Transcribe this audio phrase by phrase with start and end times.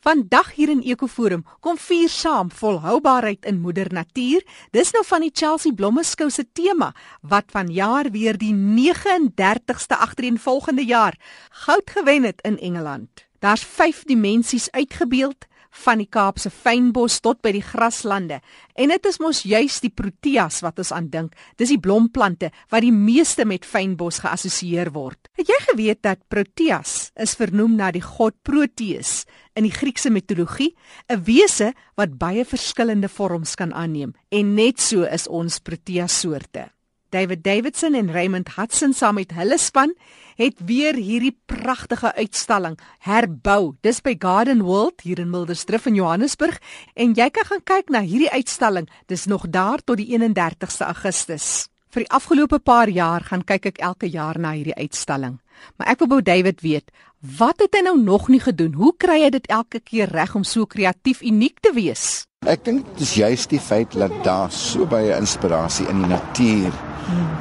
[0.00, 4.40] Vandag hier in Ekoforum kom vier saam volhoubaarheid in moeder natuur.
[4.72, 11.18] Dis nou van die Chelsea Blommeskou se tema wat vanjaar weer die 39ste agtereenvolgende jaar
[11.66, 13.26] goud gewen het in Engeland.
[13.44, 15.44] Daar's 5 dimensies uitgebeeld
[15.84, 18.40] van die Kaapse fynbos tot by die graslande.
[18.74, 21.36] En dit is mos juis die proteas wat ons aandink.
[21.56, 25.30] Dis die blomplante wat die meeste met fynbos geassosieer word.
[25.38, 29.24] Het jy geweet dat proteas is vernoem na die god Proteus
[29.54, 30.74] in die Griekse mitologie,
[31.08, 36.70] 'n wese wat baie verskillende vorms kan aanneem en net so is ons proteas soorte.
[37.10, 39.94] David Davidson en Raymond Hudson saam met hulle span
[40.38, 43.74] het weer hierdie pragtige uitstalling herbou.
[43.82, 46.60] Dis by Garden World hier in Mildersdrift in Johannesburg
[46.94, 48.88] en jy kan gaan kyk na hierdie uitstalling.
[49.10, 51.66] Dis nog daar tot die 31ste Augustus.
[51.90, 55.40] Vir die afgelope paar jaar gaan kyk ek elke jaar na hierdie uitstalling.
[55.76, 58.78] Maar ek wil wou David weet, wat het hy nou nog nie gedoen?
[58.78, 62.29] Hoe kry hy dit elke keer reg om so kreatief uniek te wees?
[62.48, 66.76] Ek dink dit is juist die feit dat daar so baie inspirasie in die natuur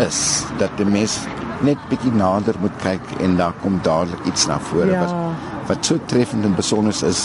[0.03, 0.17] is
[0.59, 1.13] dat die mens
[1.63, 5.05] net bietjie nader moet kyk en daar kom dadelik iets na vore ja.
[5.05, 7.21] wat wat so treffend en besonder is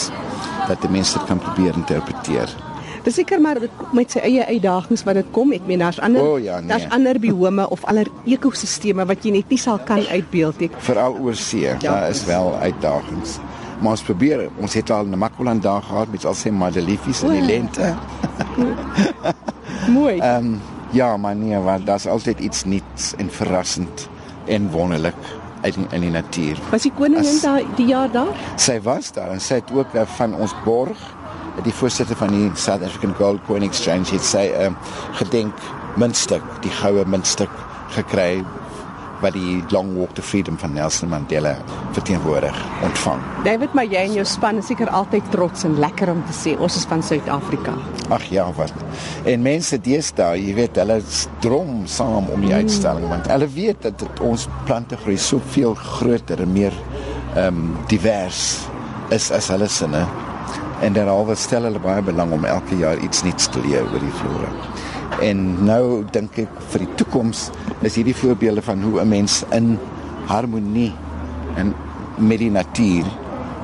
[0.68, 2.54] dat die mens dit kan probeer interpreteer.
[3.02, 3.58] Dis seker maar
[3.90, 5.50] met sy eie uitdagings wat dit kom.
[5.58, 6.70] Ek meen daar's ander oh, ja, nee.
[6.70, 10.70] daar's ander biome of ander ekosisteme wat jy net nie sal kan uitbeeld nie.
[10.86, 11.74] Veral oor see, ja.
[11.82, 13.40] daar is wel uitdagings.
[13.80, 17.30] Maar ons probeer, ons het al 'n Makwaland dag gehad met al sy madeliefies in
[17.30, 17.94] die lente.
[19.98, 20.18] Mooi.
[20.18, 20.60] Ehm um,
[20.94, 24.08] Ja, maar nee, want daar's altyd iets nuuts en verrassend
[24.44, 25.14] en wonderlik
[25.60, 26.58] uit in, in die natuur.
[26.70, 28.36] Was die koningin daar die jaar daar?
[28.56, 31.00] Sy was daar en sy het ook uh, van ons borg,
[31.66, 35.66] die voorsitter van die South African Gold Coin Exchange het sy 'n uh, gedenk
[35.98, 37.50] muntstuk, die goue muntstuk
[37.98, 38.44] gekry
[39.22, 41.54] wat die Long Walk to Freedom van Nelson Mandela
[41.92, 43.20] verteenwoordig ontvang.
[43.44, 46.56] David, maar jy en jou span is seker altyd trots en lekker om te sê
[46.58, 47.76] ons is van Suid-Afrika.
[48.14, 48.74] Ag ja, wat.
[49.30, 51.00] En mense deesdae, jy weet, hulle
[51.44, 52.64] drom saam om die mm.
[52.64, 56.76] uitstalling want hulle weet dat dit, ons plante groei soveel groter en meer
[57.34, 58.44] ehm um, divers
[59.14, 60.04] is as hulle sinne.
[60.84, 64.16] En daaroor stel hulle baie belang om elke jaar iets nuuts te leer oor die
[64.20, 64.50] flora.
[65.22, 67.50] En nou dink ek vir die toekoms
[67.82, 69.78] is hierdie voorbeelde van hoe 'n mens in
[70.26, 70.92] harmonie
[71.56, 71.74] en
[72.18, 73.04] met die natuur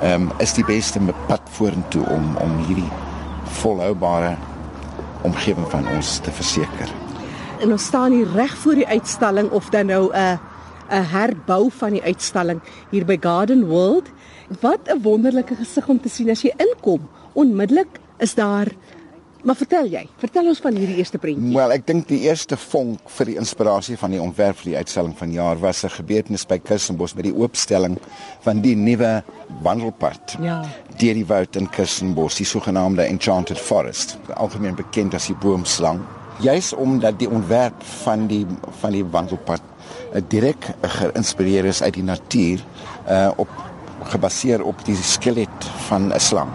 [0.02, 2.90] ehm um, is die beste pad vorentoe om om hierdie
[3.60, 4.36] volhoubare
[5.22, 6.88] omgewing van ons te verseker.
[7.60, 10.38] En ons staan hier reg voor die uitstalling of dan nou 'n
[10.90, 12.60] 'n herbou van die uitstalling
[12.90, 14.08] hier by Garden World.
[14.60, 17.08] Wat 'n wonderlike gesig om te sien as jy inkom.
[17.32, 18.66] Onmiddellik is daar
[19.42, 21.54] Maar vertel jy, vertel ons van hierdie eerste prentjie.
[21.56, 25.14] Wel, ek dink die eerste vonk vir die inspirasie van die ontwerp vir die uitstalling
[25.16, 27.98] van jaar was 'n gebeurtenis by Kirstenbosch met die oopstelling
[28.44, 29.22] van die nuwe
[29.62, 30.36] wandelpad.
[30.40, 30.62] Ja.
[30.98, 36.00] Deur die woud in Kirstenbosch, die sogenaamde Enchanted Forest, algemeen bekend as die boomslang.
[36.40, 38.46] Juis omdat die ontwerp van die
[38.80, 39.62] van die wandelpad
[40.14, 42.60] uh, direk geïnspireer is uit die natuur
[43.08, 43.48] uh op
[44.10, 46.48] gebaseer op die skelet van 'n slang.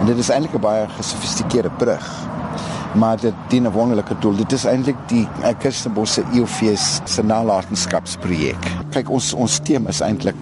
[0.00, 2.06] En dit is eintlik 'n baie gesofistikeerde brug.
[2.94, 4.36] Maar dit dien 'n wonderlike doel.
[4.36, 5.28] Dit is eintlik die
[5.58, 8.66] Kirstenbosch se EOFees se nalatenskapsprojek.
[8.90, 10.36] Kyk, ons ons tema is eintlik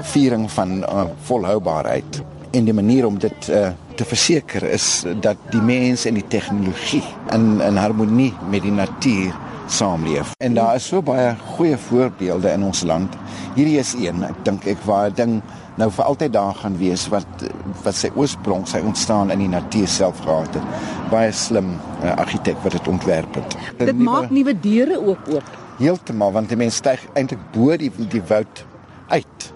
[0.00, 2.22] viering van uh, volhoubaarheid.
[2.50, 7.04] En die manier om dit uh, te verseker is dat die mens en die tegnologie
[7.30, 9.32] in in harmonie met die natuur
[9.66, 10.34] saamleef.
[10.38, 13.16] En daar is so baie goeie voorbeelde in ons land.
[13.54, 15.40] Hierdie is een, ek dink ek waar ding
[15.80, 17.44] nou vir altyd daar gaan wees wat
[17.82, 20.90] wat sy oorsprong, sy ontstaan in die natuur self gehad het.
[21.10, 21.72] Baie slim
[22.02, 23.56] uh, argitek wat dit ontwerp het.
[23.78, 25.56] Dit nieuwe, maak nuwe deure ook oop.
[25.78, 28.64] Heeltemal want die mens styg eintlik bo die die woud
[29.08, 29.52] uit.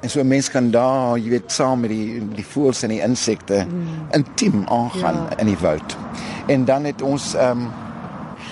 [0.00, 3.02] En so 'n mens kan daar, jy weet, saam met die die voëls en die
[3.02, 3.86] insekte mm.
[4.16, 5.38] intiem aangaan ja.
[5.38, 5.96] in die woud.
[6.46, 7.68] En dan het ons ehm um,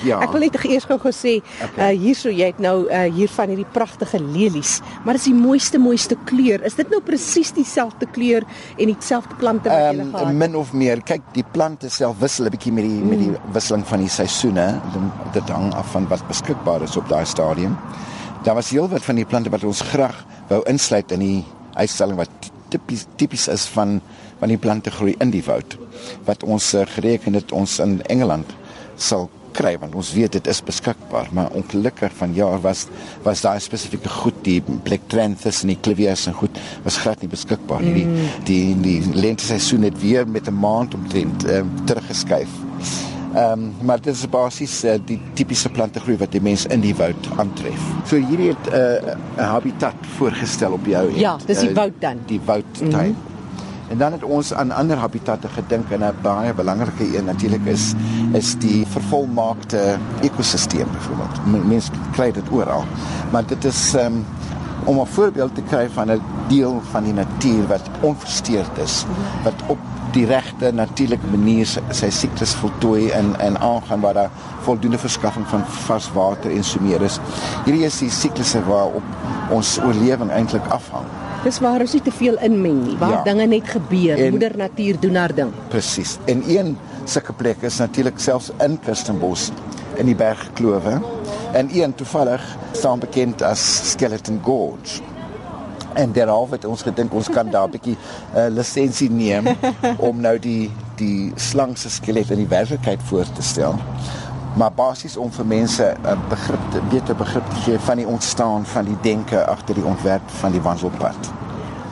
[0.06, 0.20] Ja.
[0.24, 1.92] Ek wil net eers gou gesê, okay.
[1.94, 5.80] uh hierso jy het nou uh hier van hierdie pragtige lelies, maar dis die mooiste
[5.82, 6.64] mooiste kleur.
[6.66, 10.40] Is dit nou presies dieselfde kleur en dieselfde plante wat jy um, gehad het?
[10.44, 11.02] Min of meer.
[11.08, 13.08] Kyk, die plante self wissel 'n bietjie met die mm.
[13.08, 13.52] met die mm.
[13.52, 14.68] wisseling van die seisoene.
[15.32, 17.76] Dit hang af van wat beskikbaar is op daai stadium.
[18.44, 21.44] Daar was heelwat van die plante wat ons graag wou insluit in die
[21.74, 22.30] uitstalling wat
[22.72, 24.00] tipies tipies is van
[24.38, 25.76] van die plante groei in die woud
[26.28, 28.52] wat ons uh, gereken het ons in Engeland
[28.96, 32.86] sal kry want ons weet dit is beskikbaar maar ongelukkig van jaar was
[33.26, 37.32] was daai spesifieke goed die Black Tranthus en die Clivias en goed was glad nie
[37.34, 38.32] beskikbaar nie mm.
[38.50, 42.48] die die, die lente seisoen het weer met 'n maand omtrent uh, teruggeskuif.
[43.34, 46.80] Ehm um, maar dit is basies uh, die tipiese plante groei wat die mens in
[46.80, 47.82] die woud aantref.
[48.08, 51.92] So hierdie het eh, 'n uh, habitat voorgestel op jou Ja, dis die uh, woud
[51.98, 52.20] dan.
[52.26, 52.88] Die woudtuin.
[52.88, 53.37] Mm -hmm.
[53.88, 57.94] En dan het ons aan ander habitatte gedink en 'n baie belangrike een natuurlik is
[58.32, 61.66] is die vervolmaakte ekosisteem byvoorbeeld.
[61.68, 62.84] Mense kry dit oral.
[63.30, 64.24] Maar dit is um,
[64.84, 69.04] om 'n voorbeeld te kry van 'n deel van die natuur wat onversteurd is,
[69.42, 69.78] wat op
[70.12, 74.30] die regte natuurlike manier sy, siklus voltooi en en aangaan waar daar
[74.60, 77.18] voldoende verskaffing van vars water en so meer is.
[77.64, 79.02] Hierdie is die siklusse waarop
[79.50, 81.04] ons oorlewing eintlik afhang.
[81.44, 83.22] Dis waar ons nie te veel inmeng nie, waar ja.
[83.28, 85.52] dinge net gebeur, en, moeder natuur doen haar ding.
[85.70, 86.16] Presies.
[86.26, 86.74] En een
[87.04, 89.50] sulke plek is natuurlik selfs in Kirstenbosch
[89.98, 90.98] in die bergklowe.
[91.52, 92.42] En een toevallig
[92.72, 93.62] staan bekend as
[93.92, 95.02] Skeleton Gorge.
[95.94, 99.46] En daaroor het ons gedink ons kan daar 'n bietjie 'n uh, eh, lisensie neem
[100.10, 103.78] om nou die die slang se skelet in die werklikheid voor te stel
[104.58, 108.66] maar basies om vir mense 'n begrip te beter begrip te gee van die ontstaan
[108.66, 111.30] van die denke agter die ontwerp van die wandelpad.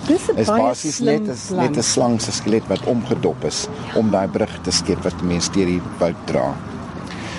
[0.07, 4.29] Dis 'n basies net as net 'n slang se skelet wat omgedop is om daai
[4.29, 6.55] brug te skep wat mense deur die woud dra.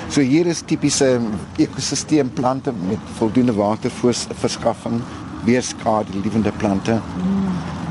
[0.09, 1.19] So hier is tipiese
[1.57, 5.01] ekosisteemplante met voldoende waterverskaffing,
[5.43, 6.91] weerskade lewende plante.
[6.93, 7.47] Mm.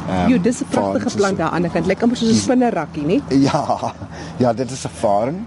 [0.09, 3.05] Um, jo, dis 'n pragtige plant daar aan die kant, lyk amper soos 'n spinnerakkie,
[3.05, 3.23] nie?
[3.49, 3.93] Ja.
[4.37, 5.44] Ja, dit is 'n faring.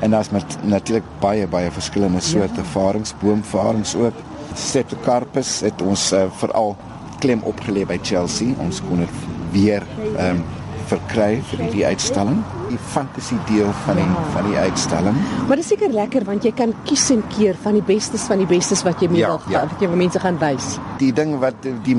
[0.00, 2.68] En daar's met natuurlik baie baie verskillende soorte ja.
[2.72, 4.14] varings, boomvarings ook.
[4.54, 6.76] Streptocarpus het ons uh, veral
[7.18, 8.54] klem opgelê by Chelsea.
[8.62, 9.84] Ons kon dit weer
[10.16, 10.46] ehm um,
[10.88, 12.38] verkry vir die uitstalling.
[12.68, 14.22] Die fantasy deel van die ja.
[14.32, 15.18] van die uitstalling.
[15.48, 18.40] Maar dit is seker lekker want jy kan kies en keer van die bestes van
[18.40, 19.66] die bestes wat jy mee ja, wil ja.
[19.68, 20.76] wat jy vir mense gaan wys.
[21.02, 21.98] Die ding wat die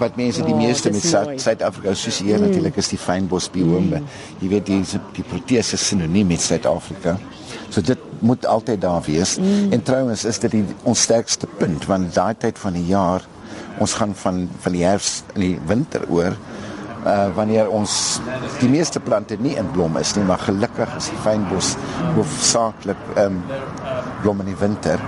[0.00, 2.48] wat mense die oh, meeste met Suid-Afrika assosieer mm.
[2.48, 4.00] natuurlik is die fynbos biome.
[4.00, 4.08] Mm.
[4.40, 4.80] Jy weet die
[5.18, 7.18] die protese sinoniem met Suid-Afrika.
[7.68, 9.36] So dit moet altyd daar wees.
[9.38, 9.72] Mm.
[9.72, 13.26] En trouens is dit die, ons sterkste punt want daai tyd van die jaar
[13.78, 16.36] ons gaan van van die herfs in die winter oor
[17.04, 18.20] uh wanneer ons
[18.62, 21.74] die meeste plante nie in blom is nie maar gelukkig is die fynbos
[22.14, 23.42] hoofsaaklik um
[24.22, 25.02] blom in die winter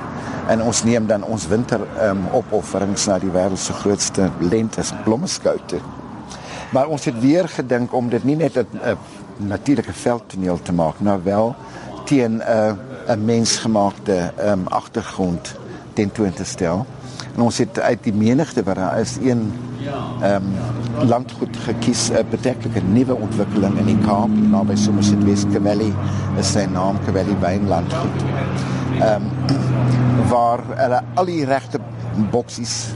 [0.48, 5.80] en ons neem dan ons winter um, opofferings na die wêreld se grootste lentes blommeskoute.
[6.70, 8.96] Maar ons het weer gedink om dit nie net 'n
[9.36, 11.54] natuurlike veldtoneel te maak, maar wel
[12.04, 12.72] teen 'n uh,
[13.08, 15.54] 'n mensgemaakte um, agtergrond
[15.92, 16.86] tentoon te stel.
[17.34, 19.52] En ons het uit die menigte wat daar is een
[20.22, 20.42] ehm
[21.00, 25.92] um, landgoed gekies 'n beteklike nuwe ontwikkeling in die Kaap naby Somerset West Valley
[26.38, 28.24] is sy naam Valley Wynlandgoed.
[29.00, 29.65] Ehm um,
[30.28, 31.80] waar hulle al die regte
[32.32, 32.94] boksies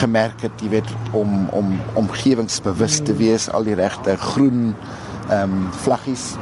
[0.00, 4.74] gemerk het, jy weet, om om omgewingsbewus te wees, al die regte groen
[5.28, 6.32] ehm um, vlaggies.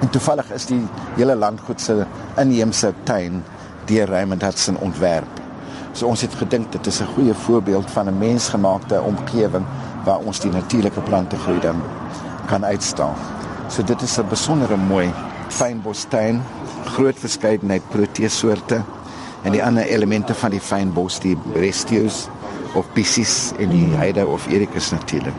[0.00, 0.82] En toevallig is die
[1.16, 2.06] hele landgoed se
[2.40, 3.42] inheemse tuin
[3.90, 5.40] deur Raymond Hudson ontwerp.
[5.92, 9.66] So ons het gedink dit is 'n goeie voorbeeld van 'n mensgemaakte omgewing
[10.04, 11.82] waar ons die natuurlike plante groei dan
[12.46, 13.14] kan uitstaan.
[13.68, 15.12] So dit is 'n besondere mooi
[15.48, 16.42] fynbostuin,
[16.84, 18.82] groot verskeidenheid proteesoorte
[19.42, 22.28] en die ander elemente van die fynbos, die restius
[22.74, 25.34] of pieces in die heide of ericus natuurlik.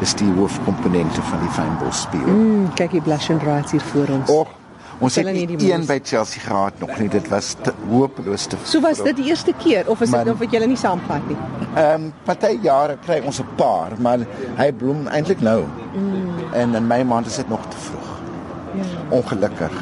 [0.00, 2.26] Dis die hoofkomponente van die fynbos speel.
[2.26, 4.32] Mm, kyk hier blush and right hier voor ons.
[4.32, 4.50] Och,
[4.98, 7.08] ons het nie een by Chelsea gehad nog nie.
[7.12, 7.54] Dit was
[7.90, 10.80] hopeloos te So was dit die eerste keer of is dit of het julle nie
[10.80, 11.38] saamvat nie?
[11.74, 14.26] Ehm um, party jare kry ons 'n paar, maar
[14.56, 15.62] hy bloem eintlik nou.
[15.94, 16.52] Mm.
[16.52, 18.12] En in my maand is dit nog te vroeg.
[18.74, 18.84] Ja.
[19.08, 19.74] Ongelukkig.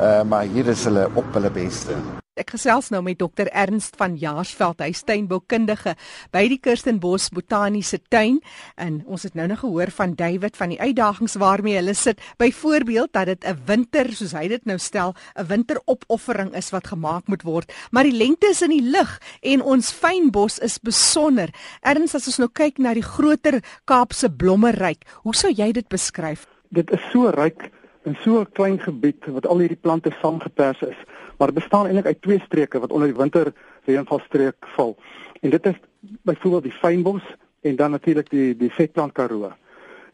[0.00, 2.19] Uh, maar hier is hulle op hulle beste.
[2.40, 5.92] Ek gesels nou met dokter Ernst van Jaarsveld, hy tuinboukundige
[6.32, 8.38] by die Kirstenbos Botaniese Tuin
[8.80, 12.22] en ons het nou nog gehoor van David van die uitdagings waarmee hulle sit.
[12.40, 17.28] Byvoorbeeld dat dit 'n winter, soos hy dit nou stel, 'n winteropoffering is wat gemaak
[17.28, 21.50] moet word, maar die lengte is in die lug en ons fynbos is besonder.
[21.82, 26.46] Ernst, as ons nou kyk na die groter Kaapse blommeryk, hoe sou jy dit beskryf?
[26.70, 27.70] Dit is so ryk
[28.04, 31.00] in so 'n klein gebied wat al hierdie plante saamgepers is
[31.40, 33.52] maar bestaan eintlik uit twee streke wat onder die winter
[33.84, 34.96] reënvalstreek val.
[35.40, 37.22] En dit is byvoorbeeld die fynbos
[37.60, 39.52] en dan natuurlik die die vetplant Karoo.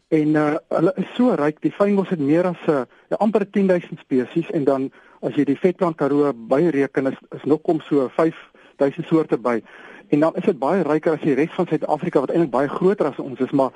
[0.07, 3.49] En uh hulle is so ryk, die fynbos het meer as 'n uh, ja, amper
[3.51, 8.07] 10000 spesies en dan as jy die vetplant Karoo byreken is is nog kom so
[8.15, 9.61] 5000 soorte by.
[10.07, 13.05] En dan is dit baie ryker as die res van Suid-Afrika wat eintlik baie groter
[13.05, 13.71] as ons is, maar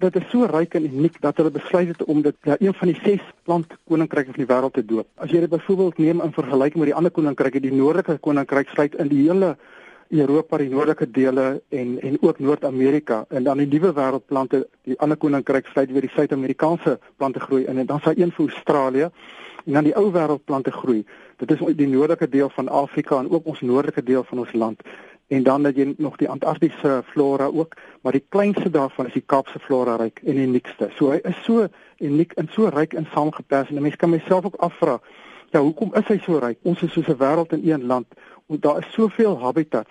[0.00, 2.88] dit is so ryk en uniek dat hulle besluit het om dit ja, een van
[2.88, 5.08] die ses plant koninkryke van die wêreld te doop.
[5.20, 8.96] As jy dit byvoorbeeld neem in vergelyking met die ander koninkryke, die noordelike koninkryk sluit
[9.02, 9.56] in die hele
[10.10, 15.20] Europa, die noordelike dele en en ook Noord-Amerika en dan die nuwe wêreldplante, die ander
[15.20, 19.10] koninkryk sluit weer die Suid-Amerikaanse plante groei in en dan sal een vir Australië
[19.66, 21.04] en dan die ou wêreldplante groei.
[21.36, 24.82] Dit is die noordelike deel van Afrika en ook ons noordelike deel van ons land
[25.30, 29.22] en dan het jy nog die Antarktiese flora ook, maar die kleinste daarvan is die
[29.26, 30.90] Kaapse flora ryk en uniekste.
[30.98, 31.68] So hy is so
[31.98, 34.98] uniek en so ryk in saamgepers en mense kan myself ook afvra,
[35.54, 36.58] ja, hoekom is hy so ryk?
[36.62, 38.06] Ons is soos 'n wêreld in een land.
[38.46, 39.90] Daar is soveel habitats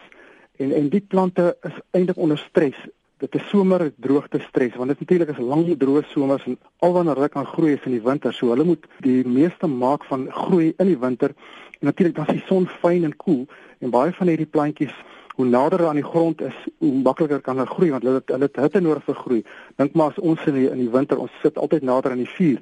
[0.59, 2.79] en en die plante is eintlik onder stres
[3.19, 7.19] dit is somer droogte stres want dit natuurlik is lang droë somers en al wanneer
[7.19, 10.69] hulle kan groei is in die winter so hulle moet die meeste maak van groei
[10.77, 11.35] in die winter
[11.79, 13.45] en natuurlik dan is die son fyn en koel
[13.79, 14.95] en baie van hierdie plantjies
[15.39, 18.57] hoe nader aan die grond is hoe makliker kan hulle groei want hulle hulle het
[18.59, 19.37] hitte nodig vir groei.
[19.79, 22.33] Dink maar as ons in die, in die winter ons sit altyd nader aan die
[22.33, 22.57] vuur.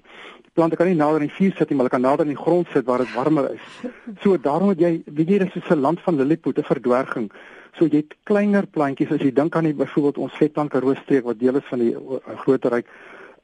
[0.46, 2.36] Die plante kan nie nader aan die vuur sit nie maar hulle kan nader aan
[2.36, 3.72] die grond sit waar dit warmer is.
[4.22, 7.32] So daarom het jy weet jy dis so 'n land van lillipotte verdwerging.
[7.80, 11.26] So jy het kleiner plantjies as jy dink aan die byvoorbeeld ons vetplant Karoo streek
[11.26, 12.86] wat deel is van die uh, groter ryk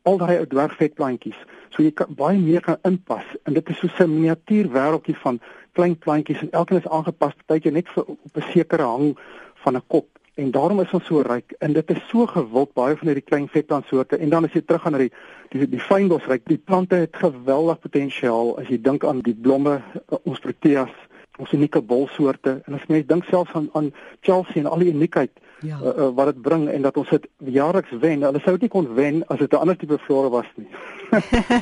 [0.03, 1.38] al daai ou dwergvetplantjies.
[1.74, 3.25] So jy kan baie meer kan inpas.
[3.48, 5.39] En dit is so 'n miniatuur wêreldjie van
[5.74, 9.17] klein plantjies en elkeen is aangepas partytjie net vir op 'n sekere hang
[9.63, 10.07] van 'n kop.
[10.36, 11.51] En daarom is ons so ryk.
[11.60, 14.17] En dit is so gewild baie van hierdie klein vetplantsoorte.
[14.17, 15.12] En dan as jy terug gaan na die
[15.50, 18.57] die, die fynbosryk die plante het geweldig potensiaal.
[18.60, 20.89] As jy dink aan die blomme uh, ons proteas
[21.38, 22.62] ons unieke bolsoorte.
[22.65, 25.31] En as mens dink selfs aan aan Chelsea en al die uniekheid
[25.63, 25.79] ja.
[25.82, 28.24] uh, uh, wat dit bring en dat ons dit jaarliks wen.
[28.25, 30.67] Hulle sou dit nie kon wen as dit 'n ander tipe flora was nie.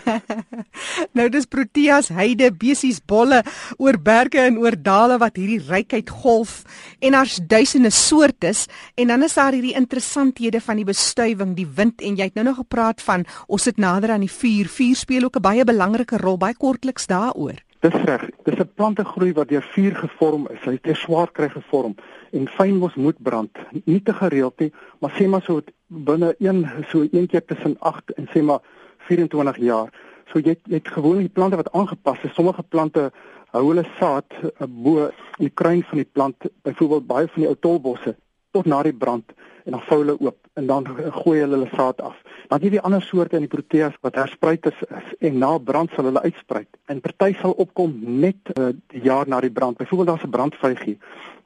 [1.17, 3.41] nou dis proteas, heide, besies, bolle
[3.77, 6.63] oor berge en oor dale wat hierdie rykheid golf
[7.00, 12.01] en daar's duisende soortes en dan is daar hierdie interessanthede van die bestuiving, die wind
[12.01, 14.67] en jy het nou nog gepraat van ons sit nader aan die vuur.
[14.67, 17.60] Vuur speel ook 'n baie belangrike rol, baie kortliks daaroor.
[17.81, 18.29] Dis reg.
[18.43, 20.60] Dis 'n plante groei wat deur vuur gevorm is.
[20.63, 21.96] Hy het deur swaarkry gevorm
[22.31, 23.57] en fynbos moet brand.
[23.83, 28.13] Nie te gereeld nie, maar sê maar so binne een so een keer tussen 8
[28.15, 28.59] en sê maar
[29.07, 29.91] 24 jaar.
[30.31, 32.33] So jy jy het gewoon die plante wat aangepas is.
[32.33, 33.11] Sommige plante
[33.51, 37.50] hou hulle saad uh, bo in die kruin van die plant, byvoorbeeld baie van die
[37.50, 38.15] ou tolbosse
[38.51, 39.31] tot na die brand
[39.65, 42.15] en dan vou hulle oop en dan gooi hulle hulle saad af.
[42.47, 45.91] Dan het jy die ander soorte in die proteas wat herspruiters is en na brand
[45.95, 46.67] sal hulle uitspruit.
[46.91, 49.77] En party sal opkom net uh, die jaar na die brand.
[49.77, 50.97] Byvoorbeeld daar's 'n brandvygie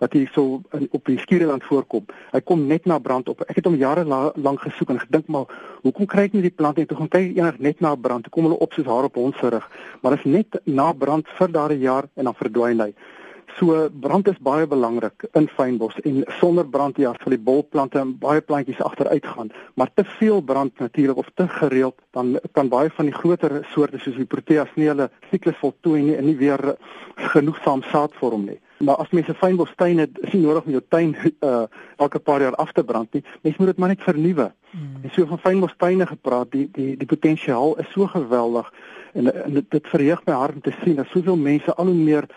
[0.04, 2.06] wat hier so in, op die skiereiland voorkom.
[2.32, 3.44] Hy kom net na brand op.
[3.50, 5.52] Ek het hom jare la, lank gesoek en gedink maar
[5.84, 6.88] hoekom kry ek nie die plant nie?
[6.90, 8.28] Toe gaan kyk enig net na brand.
[8.28, 9.68] Toe kom hulle op soos haar op hond se rug.
[10.02, 12.92] Maar dit is net na brand vir daardie jaar en dan verdwyn hy.
[13.58, 18.18] So brand is baie belangrik in fynbos en sonder brand ja sal die bolplante en
[18.20, 22.90] baie plantjies agteruit gaan, maar te veel brand natuurlik of te gereeld dan kan baie
[22.90, 26.76] van die groter soorte soos die proteas nie hulle siklus voltooi nie en nie weer
[27.32, 28.60] genoegsaam saad vorm nie.
[28.78, 31.64] Maar as mens 'n fynbostuin het, is nie nodig om jou tuin uh,
[31.98, 33.24] elke paar jaar af te brand nie.
[33.42, 34.52] Mens moet dit maar net vernuwe.
[34.70, 35.00] Hmm.
[35.04, 38.74] En so van fynbostuine gepraat, die die die potensiaal is so geweldig
[39.14, 41.96] en, en dit, dit verheug my hart om te sien dat soveel mense al hoe
[41.96, 42.28] meer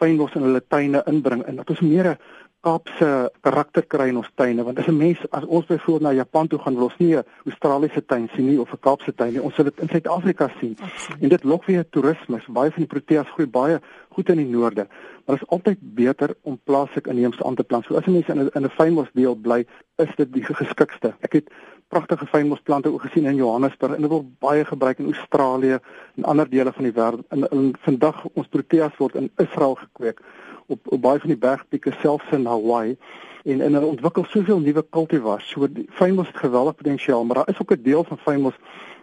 [0.00, 2.18] fynbos in hulle tuine inbring en dat ons meer 'n
[2.66, 3.08] Kaapse
[3.46, 6.58] karakter kry in ons tuine want as 'n mens as ons byvoorbeeld na Japan toe
[6.58, 9.42] gaan wil ons nie 'n Australiese tuin sien nie of 'n Kaapse tuin nie.
[9.42, 10.76] Ons wil dit in Suid-Afrika sien.
[10.80, 11.22] Absoluut.
[11.22, 12.40] en dit lok weer toerisme.
[12.48, 13.80] Baie van die proteas groei baie
[14.10, 14.86] goed in die noorde.
[15.24, 17.84] Maar dit is altyd beter om plaaslik inheemse aan te plant.
[17.84, 21.14] So as 'n mens in 'n in 'n fynbos deel bly is dit die geskikste.
[21.20, 21.50] Ek het
[21.88, 25.78] pragtige fynbosplante ook gesien in Johannesburg en dit word baie gebruik in Australië
[26.16, 27.24] en ander dele van die wêreld.
[27.28, 30.20] En, en vandag ons proteas word in Israel gekweek
[30.66, 32.96] op op baie van die bergpieke selfs in Hawaii
[33.44, 35.48] en en hulle ontwikkel soveel nuwe kultivars.
[35.48, 38.54] So fynbos het geweldig potensiaal, maar daar is ook 'n deel van fynbos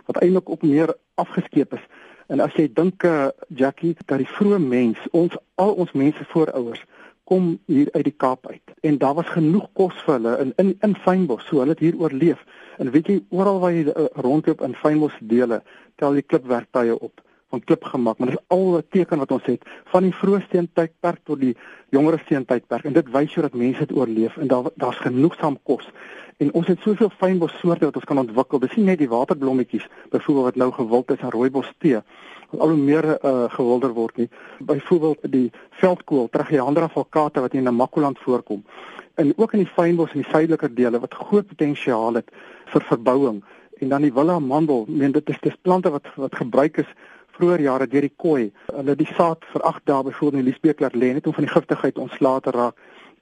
[0.06, 1.86] wat eintlik op meer afgeskeep is.
[2.28, 6.84] En as jy dink uh, Jackie dat die vroeë mens, ons al ons mense voorouers
[7.24, 10.78] kom hier uit die Kaap uit en daar was genoeg kos vir hulle in in
[10.82, 12.46] in fynbos, so hulle het hier oorleef.
[12.78, 15.62] En weet jy, oral waar jy uh, rondloop in fynbos dele,
[15.96, 17.22] tel jy klipwerktuie op
[17.54, 19.62] van klip gemaak, maar dit is al 'n teken wat ons het
[19.94, 21.56] van die vroeë steentydperk tot die
[21.90, 25.90] jongere steentydperk en dit wys jou dat mense dit oorleef en daar daar's genoegsaam kos.
[26.38, 28.60] En ons het soveel fynbos soorte wat ons kan ontwikkel.
[28.60, 32.02] Dis nie net die waterblommetjies byvoorbeeld wat nou gewild is aan rooibos tee
[32.50, 34.30] wat al hoe meer uh, gewilder word nie.
[34.60, 38.64] Byvoorbeeld die veldkool, Tracheandra falcata wat in Namakoland voorkom
[39.16, 42.32] en ook in die fynbos in die suideliker dele wat groot potensiaal het
[42.74, 43.44] vir verbouing
[43.82, 46.90] en dan die willa mandel, meen dit is dis plante wat wat gebruik is
[47.38, 48.52] vroeër jare deur die koei.
[48.72, 51.54] Hulle die saad vir 8 dae byvoorbeeld in die liesbeekler lê net om van die
[51.54, 52.76] giftigheid ontslae te raak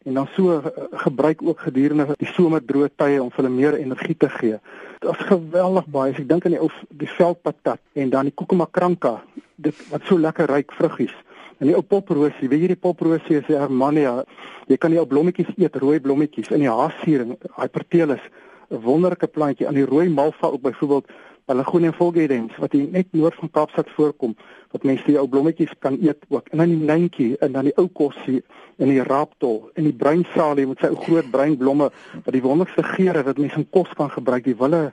[0.03, 4.29] en dan so uh, gebruik ook gedurende die somerdroë tye om hulle meer energie te
[4.29, 4.57] gee.
[4.99, 6.13] Dit is geweldig baie.
[6.15, 9.19] Ek dink aan die ou die veldpatat en dan die kokomakranka,
[9.61, 11.13] dit wat so lekker ryk vruggies.
[11.61, 14.23] En die ou poprosie, weet jy die poprosie is Hermania.
[14.69, 18.23] Jy kan die ou blommetjies eet, rooi blommetjies in die haassuring, hypertelis,
[18.71, 21.11] 'n wonderlike plantjie aan die rooi malva ook byvoorbeeld
[21.51, 24.35] Hulle groene volgedens wat hier net noord van Kaapstad voorkom
[24.71, 26.47] wat mense die ou blommetjies kan eet ook.
[26.55, 28.39] En dan die nyntjie en dan die ou kossie
[28.79, 32.43] en die raaptol en die bruin salie met sy ou groot bruin blomme wat die
[32.45, 34.85] wonderlikste geure wat mense in kos kan gebruik, die wille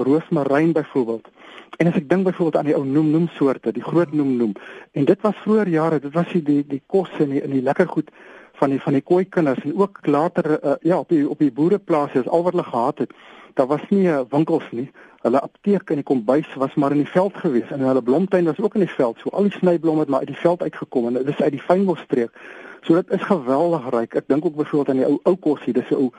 [0.00, 1.30] roosmaryn byvoorbeeld.
[1.78, 4.56] En as ek dink byvoorbeeld aan die ou noem noem soorte, die groot noem noem.
[4.98, 7.86] En dit was vroeër jare, dit was die die, die kos en die die lekker
[7.88, 8.10] goed
[8.58, 11.52] van die van die koi kinders en ook later uh, ja op die op die
[11.52, 13.14] boereplase is al wat hulle gehad het.
[13.54, 14.90] Daar was nie uh, winkels nie.
[15.20, 18.60] Hulle apteek en die kombuis was maar in die veld gewees en hulle blomtuin was
[18.60, 19.18] ook in die veld.
[19.20, 21.66] So al die snyblomme het maar uit die veld uitgekom en dit is uit die
[21.66, 22.32] fynbosstreek.
[22.80, 24.16] So dit is geweldig ryk.
[24.16, 26.10] Ek dink ook byvoorbeeld aan die ou ou kossie, dis 'n ou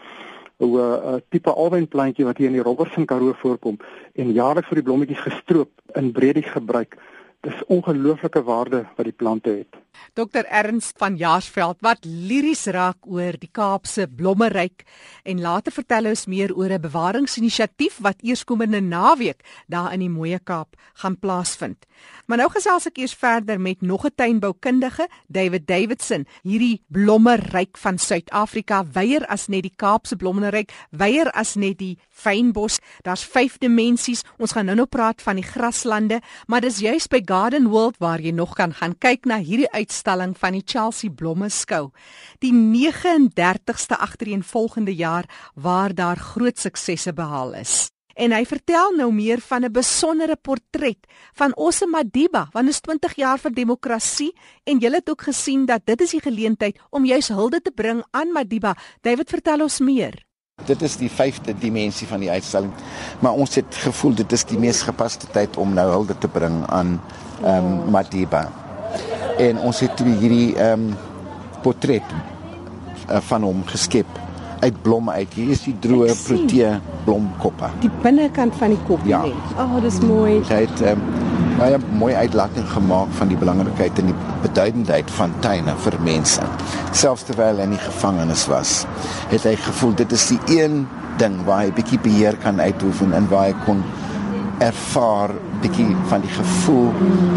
[0.61, 3.79] 'n uh, tipe alwynplantjie wat hier in die Robertson Karoo voorkom
[4.13, 6.97] en jaarliks vir die blommetjies gestroop in breedie gebruik.
[7.41, 9.80] Dis ongelooflike waarde wat die plante het.
[10.13, 14.83] Dr Ernst van Jaarsveld wat liries raak oor die Kaapse blommeryk
[15.23, 20.39] en later vertel ons meer oor 'n bewaringsinisiatief wat eerskomende naweek daar in die Mooie
[20.39, 21.85] Kaap gaan plaasvind.
[22.25, 26.25] Maar nou gesels ek eers verder met nog 'n tuinboukundige, David Davidson.
[26.43, 32.79] Hierdie blommeryk van Suid-Afrika weier as net die Kaapse blommeryk, weier as net die fynbos.
[33.01, 34.23] Daar's 5 dimensies.
[34.37, 38.31] Ons gaan nou-nou praat van die graslande, maar dis juis by Garden World waar jy
[38.31, 41.89] nog kan gaan kyk na hierdie uitstalling van die Chelsea Blomme Skou.
[42.43, 47.89] Die 39ste agtereenvolgende jaar waar daar groot suksesse behaal is.
[48.15, 53.15] En hy vertel nou meer van 'n besondere portret van Osse Madiba, want is 20
[53.15, 54.33] jaar vir demokrasie
[54.63, 58.03] en jy het ook gesien dat dit is die geleentheid om juis hulde te bring
[58.11, 58.75] aan Madiba.
[59.01, 60.25] David, vertel ons meer.
[60.65, 62.73] Dit is die 5de dimensie van die uitstalling.
[63.19, 66.65] Maar ons het gevoel dit is die mees gepaste tyd om nou hulde te bring
[66.67, 67.01] aan
[67.43, 68.70] ehm um, Madiba
[69.37, 70.99] en ons het hierdie ehm um,
[71.61, 74.19] portret uh, van hom geskep
[74.61, 75.33] uit blomme uit.
[75.33, 76.71] Hier is die droë protee
[77.05, 77.69] blomkoppe.
[77.81, 79.23] Die binnekant van die kop ja.
[79.25, 79.53] net.
[79.57, 80.39] Ag, oh, dis mooi.
[80.49, 81.29] Hy het ehm um,
[81.61, 86.45] baie mooi uitlatting gemaak van die belangrikheid en die beduidendheid van tuine vir mense.
[86.97, 88.71] Selfs terwyl hy in die gevangenis was,
[89.29, 90.79] het hy gevoel dit is die een
[91.21, 93.83] ding waar hy bietjie beheer kan uitoefen en waar hy kon
[94.63, 96.89] ervaar bietjie van die gevoel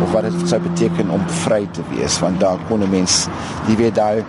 [0.05, 3.27] of wat dit sou beteken om vry te wees want daar kon 'n mens
[3.69, 4.25] jy weet daai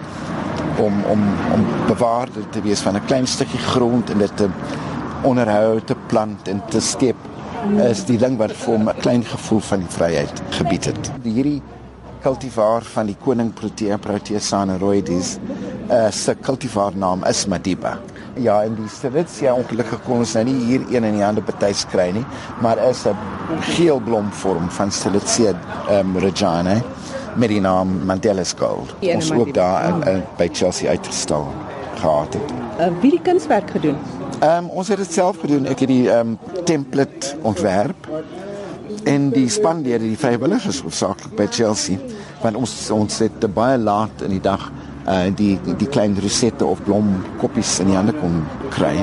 [0.77, 1.21] om om
[1.53, 4.49] om bewaar te wees van 'n klein stukkie grond en dit te
[5.23, 7.15] onderhou te plant en te skep
[7.89, 11.11] is die ding wat vir hom 'n klein gevoel van vryheid gebied het.
[11.23, 11.61] Hierdie
[12.21, 15.37] kultivar van die koning Protea Protea Saneroides
[15.89, 17.99] uh, se kultivar naam is Madiba
[18.35, 21.85] Ja, en die Strelitzia ongelukkig kon ons nou nie hier een in die hande betuis
[21.91, 22.25] kry nie,
[22.61, 23.15] maar is 'n
[23.75, 25.53] geel blomvorm van Strelitzia
[25.89, 26.81] um, regina
[27.35, 28.95] met die naam Mandela's Gold.
[28.99, 31.47] Ja, ons ook daar in, in, by Chelsea uitgestal
[31.95, 32.51] gehad het.
[32.79, 33.97] Uh, wie die kunswerk gedoen?
[34.43, 35.65] Um, ons het dit self gedoen.
[35.65, 38.09] Ek het die um, template ontwerp
[39.03, 41.97] en die spanlede, die vrywilligers hoofsaaklik by Chelsea,
[42.41, 44.71] want ons ons het baie laat in die dag
[45.05, 48.41] uh die die klein rosette of blomkoppies in die hande kon
[48.73, 48.95] kry.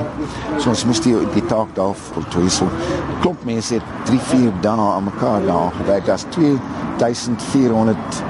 [0.59, 2.67] So ons moes die die taak daar voltooi so.
[3.21, 8.23] Klomp mense het 3 4 dae aan mekaar daar gewerk as 2400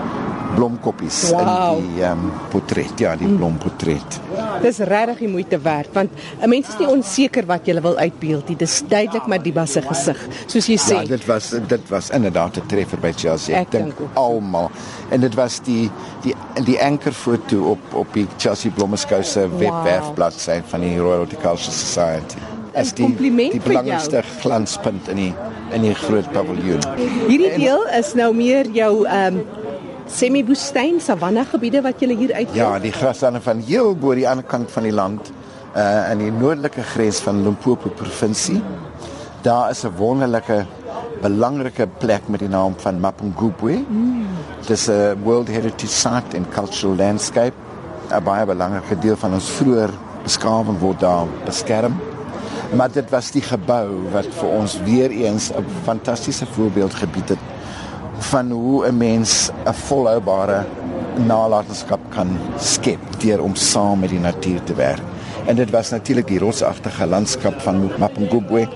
[0.55, 1.41] blomkoppies wow.
[1.79, 3.37] in die um, portret, ja, die mm.
[3.41, 4.19] blomportret.
[4.61, 6.11] Dis regtig die moeite werd want
[6.41, 8.57] 'n mens is nie onseker wat jy wil uitbeeld nie.
[8.57, 11.01] Dis duidelik maar die basse gesig, soos jy sê.
[11.01, 13.55] Ja, dit was dit was inderdaad 'n treffer by Chelsea.
[13.55, 14.71] Ek, Ek dink almal
[15.09, 15.89] en dit was die
[16.21, 19.59] die die ankerfoto op op die Chelsea Blommeskou se wow.
[19.59, 22.37] webwerfbladsy van die Royal Horticultural Society.
[22.75, 25.33] As die die belangrikste glanspunt in die
[25.73, 26.81] in die groot paviljoen.
[27.27, 29.62] Hierdie deel is nou meer jou ehm um,
[30.07, 34.45] semi-woestyn savanna gebiede wat jy hier uit Ja, die graslande van heel bo die ander
[34.45, 35.31] kant van die land
[35.75, 38.61] uh in die noordelike grens van Limpopo provinsie.
[39.41, 40.65] Daar is 'n wonderlike
[41.21, 43.83] belangrike plek met die naam van Mapungubwe.
[43.87, 44.25] Mm.
[44.67, 47.53] Dis 'n World Heritage Site in Cultural Landscape.
[48.11, 49.89] 'n baie belangrike deel van ons vroeër
[50.23, 51.95] beskawing word daar beskerm.
[52.75, 57.52] Maar dit was die gebou wat vir ons weer eens 'n fantastiese voorbeeld gebied het
[58.33, 60.65] van hoe 'n mens 'n volhoubare
[61.25, 65.01] nalatenskap kan skep deur om saam met die natuur te werk.
[65.45, 68.67] En dit was natuurlik die rotsagtige landskap van Mapungubwe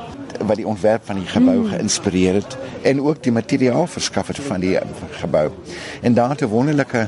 [0.46, 1.66] wat die ontwerp van die gebou mm.
[1.68, 4.78] geïnspireer het en ook die materiaal verskaf het van die
[5.10, 5.50] gebou.
[6.02, 7.08] En daar het 'n wonderlike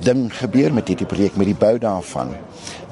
[0.00, 2.28] ding gebeur met hierdie projek met die bou daarvan.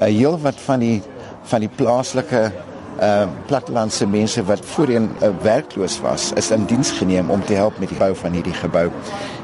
[0.00, 1.02] 'n Heel wat van die
[1.42, 2.52] van die plaaslike
[2.98, 7.78] uh plattelandse mense wat voorheen uh, werkloos was, is in diens geneem om te help
[7.78, 8.88] met die bou van hierdie gebou.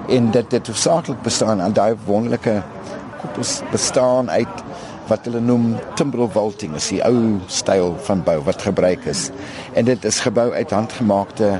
[0.08, 2.62] En dit het hoofsaaklik bestaan aan daai wonderlike
[3.20, 4.64] koepels bestaan uit
[5.06, 9.28] wat hulle noem timber vaulting, is die ou styl van bou wat gebruik is.
[9.72, 11.58] En dit is gebou uit handgemaakte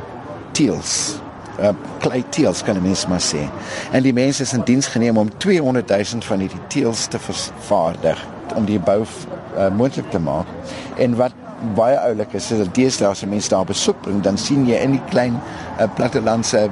[0.56, 1.16] teels.
[1.60, 1.70] Uh,
[2.02, 3.44] klei teels kan mens maar sê.
[3.94, 8.26] En die mense is in diens geneem om 200 000 van hierdie teels te vervaardig
[8.58, 10.50] om die bou uh, moontlik te maak.
[10.98, 11.43] En wat
[11.76, 14.98] baie oulik is, is dat deesdae as mense daar besoek bring, dan sien jy in
[14.98, 16.68] die klein uh, plattelandse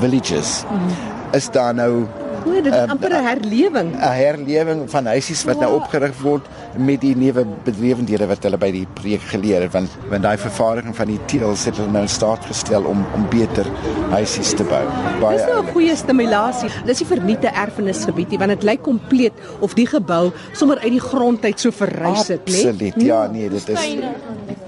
[0.00, 0.94] villages mm.
[1.36, 2.06] is daar nou
[2.46, 3.88] O, dit is um, amper 'n herlewing.
[3.96, 6.46] 'n Herlewing van huisies wat nou opgerig word
[6.78, 10.94] met die nuwe bedrywenhede wat hulle by die projek geleer het want want daai vervaardiging
[10.96, 13.66] van die teels het hulle nou in staat gestel om om beter
[14.12, 14.84] huisies te bou.
[15.20, 16.70] Baie Dis nou 'n goeie stimulasie.
[16.86, 21.06] Dis nie verniete erfenisgebied nie want dit lyk kompleet of die gebou sommer uit die
[21.10, 22.54] grond uit so verrys het, né?
[22.54, 23.02] Absoluut.
[23.02, 23.98] Ja, nee, dit is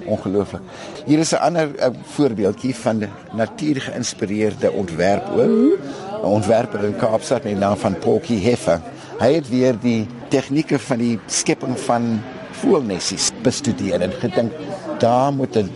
[0.05, 0.63] ongelooflik.
[1.07, 1.69] Hier is 'n ander
[2.03, 5.47] voorbeeldjie van natuur geïnspireerde ontwerp ook.
[5.47, 8.81] Mm -hmm 'n ontwerper in Kaapstad met die naam van Polkie Heffer.
[9.19, 12.21] Hy het weer die tegnieke van die skepping van
[12.61, 14.53] voelnessies bestudeer en gedink
[14.99, 15.71] daar moet 'n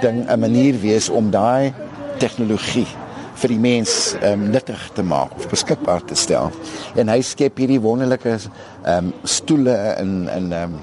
[0.00, 1.72] ding 'n manier wees om daai
[2.18, 2.86] tegnologie
[3.34, 6.50] vir die mens um, nuttig te maak of beskikbaar te stel.
[6.94, 8.36] En hy skep hierdie wonderlike
[8.84, 10.78] ehm um, stoele in in ehm um,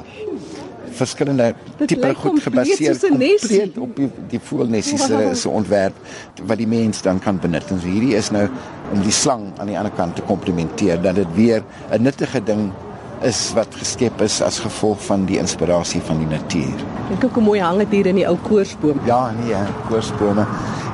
[0.98, 1.52] verskillende
[1.86, 5.36] tipe goed gebaseer kompleet op die die voelnessies se wow.
[5.36, 5.96] se ontwerp
[6.50, 7.72] wat die mens dan kan benut.
[7.72, 8.48] En so hierdie is nou
[8.92, 12.72] om die slang aan die ander kant te komplementeer dat dit weer 'n nuttige ding
[13.26, 16.84] is wat geskep is as gevolg van die inspirasie van die natuur.
[17.14, 19.00] Ek kyk hoe mooi hang dit hier in die ou koorsboom.
[19.10, 20.46] Ja, nee, koorsbome.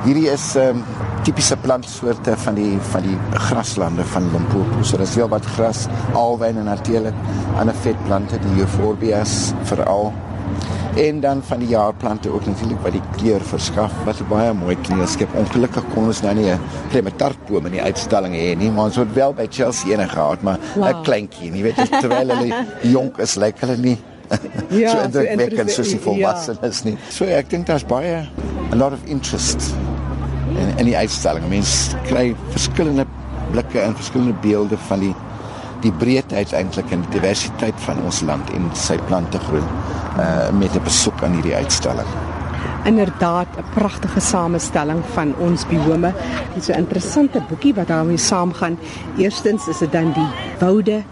[0.04, 4.82] Hierdie is ehm um, tipiese plantsoorte van die van die graslande van Limpopo.
[4.84, 7.16] So daar's heel wat gras, alwyne natuurlik,
[7.56, 10.12] ander vetplante, die euphorbias veral.
[10.96, 13.92] En dan van die jaarplante ook natuurlik wat die kleur verskaf.
[14.04, 15.34] Wat 'n baie mooi kneelskep.
[15.34, 19.12] Ongelukkig kon ons nou nie 'n klemetartboom in die uitstalling hê nie, maar ons het
[19.12, 21.02] wel by Chelsea een gehad, maar 'n wow.
[21.02, 22.64] kleintjie, jy weet, terwyl hulle
[22.96, 23.98] jonk is, lyk hulle nie
[24.70, 26.90] ja, so indrukwekkend soos die volwassenes ja.
[26.90, 26.96] nie.
[27.12, 28.22] So ek dink daar's baie
[28.72, 29.74] a lot of interest
[30.54, 31.46] in in die uitstalling.
[31.50, 33.06] Mense kry verskillende
[33.52, 35.14] blikke en verskillende beelde van die
[35.84, 39.66] die breedheid eintlik en die diversiteit van ons land en sy plantegroen
[40.18, 42.08] uh met 'n besoek aan hierdie uitstalling.
[42.84, 46.12] Inderdaad 'n pragtige samestelling van ons biome.
[46.54, 48.78] Dit is 'n interessante boekie wat daarmee saamgaan.
[49.16, 51.02] Eerstens is dit dan die woude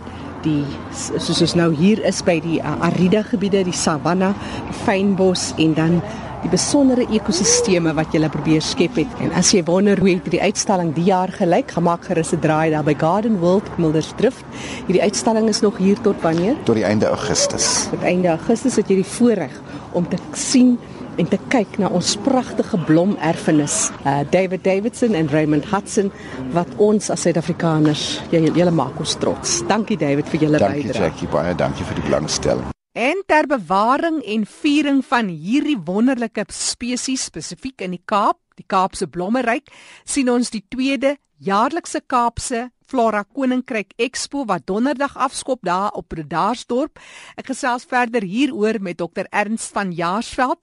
[0.42, 4.34] die soos ons nou hier is by die uh, aride gebiede, die savanna,
[4.68, 6.02] die fynbos en dan
[6.42, 9.18] die besondere ekosisteme wat jy probeer skep het.
[9.22, 12.70] En as jy wonder hoe het die uitstalling die jaar gelyk, gemaak gerus 'n draai
[12.70, 14.44] daar by Garden World Mildersdrift.
[14.86, 16.56] Hierdie uitstalling is nog hier tot wanneer?
[16.64, 17.88] Tot die einde Augustus.
[17.90, 19.60] Tot einde Augustus het jy die voorreg
[19.92, 20.78] om te sien
[21.16, 23.90] en te kyk na ons pragtige blomerfenis.
[24.04, 26.12] Uh, David Davidson en Raymond Hudson
[26.56, 29.60] wat ons as Suid-Afrikaners julle maak ons trots.
[29.68, 30.82] Dankie David vir julle bydrae.
[30.82, 32.71] Dankie Jackie, baie dankie vir die belangstelling.
[32.92, 39.06] En ter bewaring en viering van hierdie wonderlike spesies spesifiek in die Kaap, die Kaapse
[39.08, 39.70] Blommeryk,
[40.04, 47.00] sien ons die tweede jaarlikse Kaapse Flora Koninkryk Expo wat donderdag afskop daar op Bredasdorp.
[47.40, 50.60] Ek gesels verder hieroor met Dr Ernst van Jaarsveld.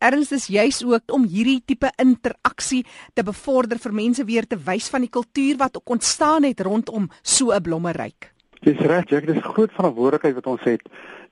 [0.00, 4.88] Ernst is juis ook om hierdie tipe interaksie te bevorder vir mense weer te wys
[4.88, 8.32] van die kultuur wat ook ontstaan het rondom so 'n blommeryk.
[8.64, 10.80] Dis reg, ek dis groot verantwoordelikheid wat ons het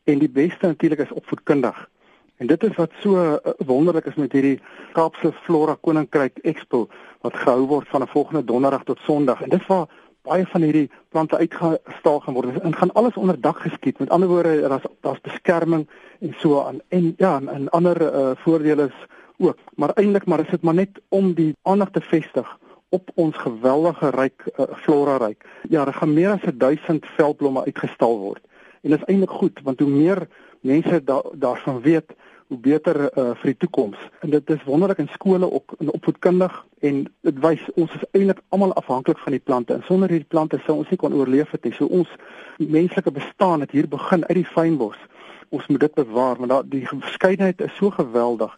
[0.05, 1.89] en die beste natuurlik is opvoedkundig.
[2.37, 4.61] En dit is wat so uh, wonderlik is met hierdie
[4.93, 6.89] Kaapse Flora Koninkryk Expo
[7.21, 9.43] wat gehou word van 'n volgende donderdag tot Sondag.
[9.43, 9.87] En dit waar
[10.23, 12.61] baie van hierdie plante uitgestal gaan word.
[12.61, 13.99] En gaan alles onder dak geskied.
[13.99, 15.89] Met ander woorde, daar's daar's beskerming
[16.21, 19.07] en so aan en ja, en, en ander uh, voordele is
[19.39, 19.57] ook.
[19.75, 24.11] Maar eintlik maar is dit maar net om die aandag te vestig op ons geweldige
[24.11, 25.45] ryk uh, flora ryk.
[25.69, 28.43] Ja, daar gaan meer as 1000 veldblomme uitgestal word.
[28.85, 30.27] En dit is eintlik goed want hoe meer
[30.61, 32.13] mense da daarvan weet,
[32.47, 33.97] hoe beter uh, vir die toekoms.
[34.21, 38.43] En dit is wonderlik in skole ook in opvoedkundig en dit wys ons is eintlik
[38.49, 39.75] almal afhanklik van die plante.
[39.75, 41.73] En sonder hierdie plante sou ons nie kon oorleef het nie.
[41.73, 42.13] So ons
[42.59, 45.01] menslike bestaan het hier begin uit die fynbos.
[45.49, 48.53] Ons moet dit bewaar want daar die verskeidenheid is so geweldig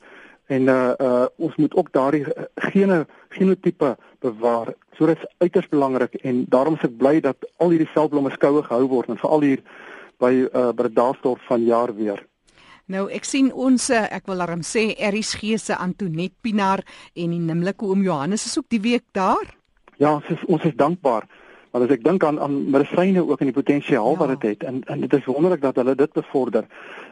[0.47, 2.25] en uh uh ons moet ook daardie
[2.71, 4.75] gene genotipe bewaar.
[4.99, 8.63] So dit is uiters belangrik en daarom is ek bly dat al hierdie veldblomme skoue
[8.63, 9.63] gehou word en veral hier
[10.19, 12.23] by uh, by Daasdorp van jaar weer.
[12.87, 16.85] Nou ek sien ons eh, ek wil daarom sê RSG se Antonet Pinaar
[17.19, 19.57] en die Nimmelike oom Johannes is ook die week daar.
[19.99, 21.27] Ja, ons is ons is dankbaar.
[21.77, 24.17] Want as ek dink aan aan medisyne ook en die potensiaal ja.
[24.17, 26.65] wat dit het en en dit is wonderlik dat hulle dit bevorder.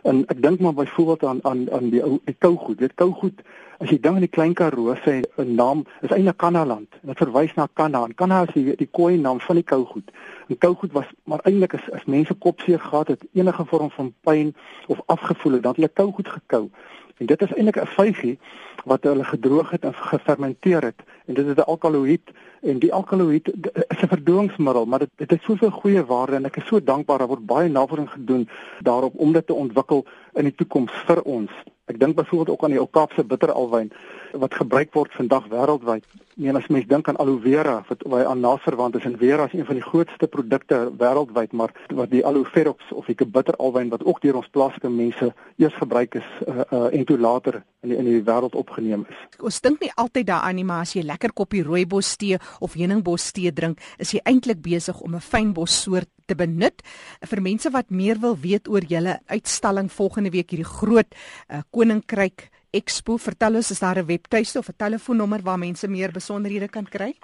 [0.08, 2.78] En ek dink maar byvoorbeeld aan aan aan die ou die kougoed.
[2.78, 3.42] Dit kougoed
[3.84, 6.88] as jy dink aan die klein Karoo se 'n naam is eintlik Kanaland.
[7.02, 8.04] Dit verwys na Kana.
[8.04, 10.08] En Kana is die die koei naam van die kougoed.
[10.48, 14.54] En kougoed was maar eintlik as as mense kopseer gehad het, enige vorm van pyn
[14.86, 16.70] of afgevoel het, dan het hulle kougoed gekou
[17.16, 18.38] En dit is eintlik 'n vygie
[18.84, 22.30] wat hulle gedroog het en gefermenteer het en dit is 'n alkaloïed
[22.64, 26.56] en die alkaloïed is 'n verdowingsmiddel maar dit dit het soveel goeie waarde en ek
[26.56, 28.48] is so dankbaar daar word baie navorsing gedoen
[28.80, 31.50] daarop om dit te ontwikkel in die toekoms vir ons.
[31.84, 33.90] Ek dink byvoorbeeld ook aan die ou Kaapse bitteralwyn
[34.32, 36.04] wat gebruik word vandag wêreldwyd.
[36.34, 39.52] Nee, as mens dink aan aloe vera wat baie aan naverwant is en vera is
[39.52, 44.02] een van die grootste produkte wêreldwyd, maar wat die aloe verox of die bitteralwyn wat
[44.04, 45.28] ook deur ons plaaslike mense
[45.60, 49.20] eers gebruik is uh, uh, en toe later in die, in die wêreld opgeneem is.
[49.38, 53.28] Ons dink nie altyd daaraan nie, maar as jy lekker koppie rooibos tee of heuningbos
[53.36, 56.82] tee drink, is jy eintlik besig om 'n fynbos soort te benut.
[57.24, 62.48] Vir mense wat meer wil weet oor julle uitstalling volgende week hierdie groot uh, koninkryk
[62.74, 63.16] Expo.
[63.22, 67.14] Vertel ons is daar 'n webtuiste of 'n telefoonnommer waar mense meer besonderhede kan kry?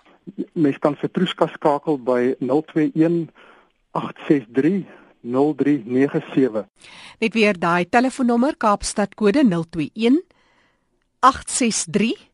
[0.54, 3.28] Mens kan vir Troeska skakel by 021
[3.92, 4.86] 863
[5.22, 6.68] 0397.
[7.18, 10.22] Net weer daai telefoonnommer Kaapstad kode 021
[11.20, 12.30] 863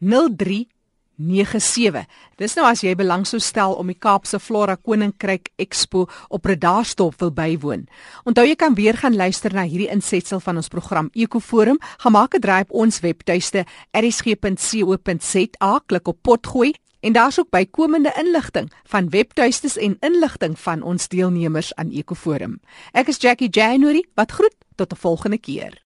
[0.00, 0.73] 0397.
[1.16, 2.06] 97.
[2.36, 7.14] Dis nou as jy belang sou stel om die Kaapse Flora Koninkryk Expo op Redaarstop
[7.20, 7.86] wil bywoon.
[8.24, 11.78] Onthou jy kan weer gaan luister na hierdie insetsel van ons program Ekoforum.
[11.98, 16.74] Gemaak 'n draai op ons webtuiste erisg.co.za, klik op potgooi
[17.04, 22.60] en daar's ook bykomende inligting van webtuistes en inligting van ons deelnemers aan Ekoforum.
[22.92, 25.82] Ek is Jackie January, wat groet tot 'n volgende keer.